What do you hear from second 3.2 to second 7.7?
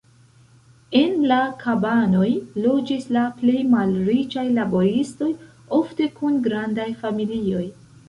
plej malriĉaj laboristoj, ofte kun grandaj familioj.